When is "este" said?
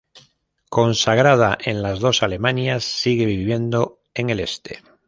4.39-4.79